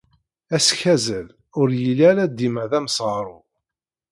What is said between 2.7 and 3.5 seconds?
amesɣaru.